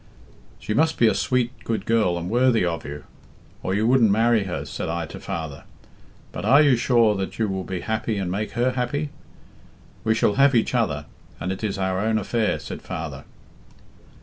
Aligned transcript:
"'She 0.57 0.73
must 0.73 0.97
be 0.97 1.05
a 1.05 1.13
sweet, 1.13 1.51
good 1.63 1.85
girl, 1.85 2.17
and 2.17 2.27
worthy 2.27 2.65
of 2.65 2.83
you, 2.83 3.03
or 3.61 3.75
you 3.75 3.85
wouldn't 3.85 4.09
marry 4.09 4.45
her,' 4.45 4.65
said 4.65 4.89
I 4.89 5.05
to 5.05 5.19
father; 5.19 5.63
'but 6.31 6.43
are 6.43 6.59
you 6.63 6.75
sure 6.75 7.13
that 7.17 7.37
you 7.37 7.47
will 7.47 7.63
be 7.63 7.81
happy 7.81 8.17
and 8.17 8.31
make 8.31 8.53
her 8.53 8.71
happy?' 8.71 9.11
We 10.03 10.15
shall 10.15 10.33
have 10.41 10.55
each 10.55 10.73
other, 10.73 11.05
and 11.39 11.51
it 11.51 11.63
is 11.63 11.77
our 11.77 11.99
own 11.99 12.17
affair,' 12.17 12.57
said 12.57 12.81
father." 12.81 13.25